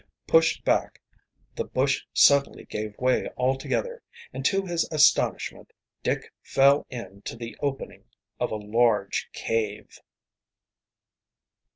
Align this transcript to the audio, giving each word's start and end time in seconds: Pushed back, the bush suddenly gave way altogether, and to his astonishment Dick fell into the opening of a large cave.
Pushed 0.25 0.65
back, 0.65 0.99
the 1.53 1.63
bush 1.63 2.01
suddenly 2.11 2.65
gave 2.65 2.97
way 2.97 3.29
altogether, 3.37 4.01
and 4.33 4.43
to 4.43 4.65
his 4.65 4.89
astonishment 4.91 5.73
Dick 6.01 6.33
fell 6.41 6.87
into 6.89 7.35
the 7.35 7.55
opening 7.59 8.05
of 8.39 8.49
a 8.51 8.55
large 8.55 9.29
cave. 9.31 9.99